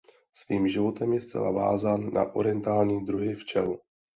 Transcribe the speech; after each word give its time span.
Svým 0.41 0.65
životem 0.67 1.13
je 1.13 1.21
zcela 1.21 1.51
vázán 1.51 2.13
na 2.13 2.35
orientální 2.35 3.05
druhy 3.05 3.35
včel. 3.35 3.77